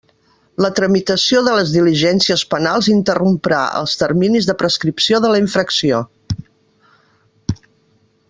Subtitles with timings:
[0.63, 6.01] La tramitació de les diligències penals interromprà els terminis de prescripció de la infracció.